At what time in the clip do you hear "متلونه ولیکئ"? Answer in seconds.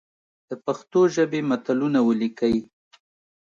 1.49-2.55